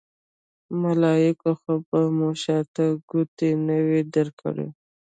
[0.81, 4.67] ملایکو خو به مو شاته ګوتې نه وي درکړې.